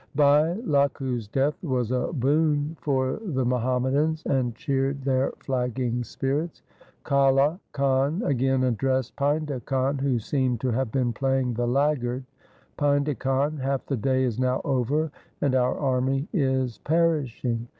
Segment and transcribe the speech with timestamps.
[0.15, 6.63] Bhai Lakhu's death was a boon for the Muham madans, and cheered their flagging spirits.
[7.05, 12.23] Kale Khan again addressed Painda Khan, who seemed to have been playing the laggard:'
[12.79, 17.67] Painda Khan, half the day is now over and our army is perishing.